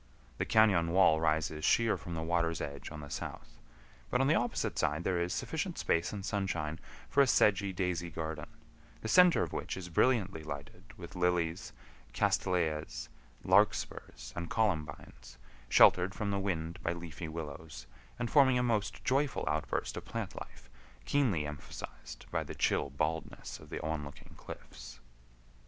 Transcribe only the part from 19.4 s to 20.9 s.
outburst of plant life